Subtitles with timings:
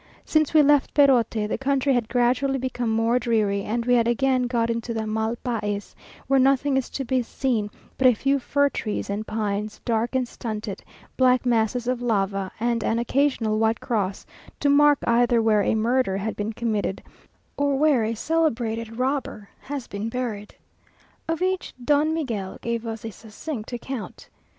[0.25, 4.47] Since we left Perote, the country had gradually become more dreary, and we had again
[4.47, 8.69] got into the "mal pais," where nothing is to be seen but a few fir
[8.69, 10.83] trees and pines, dark and stunted,
[11.17, 14.25] black masses of lava, and an occasional white cross
[14.59, 17.03] to mark either where a murder has been committed,
[17.55, 20.55] or where a celebrated robber has been buried.
[21.27, 24.29] Of each, Don Miguel gave us a succinct account.